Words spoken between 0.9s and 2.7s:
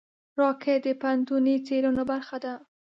پوهنتوني څېړنو برخه ده